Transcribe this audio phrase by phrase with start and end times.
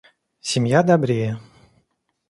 [0.39, 1.39] Семья добрее.